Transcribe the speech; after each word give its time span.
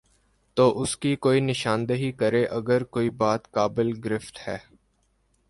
تو 0.57 0.81
اس 0.81 0.97
کی 0.97 1.15
نشان 1.39 1.87
دہی 1.89 2.11
کرے 2.11 2.45
اگر 2.45 2.83
کوئی 2.83 3.09
بات 3.09 3.51
قابل 3.51 3.91
گرفت 4.05 4.47
ہے۔ 4.47 4.57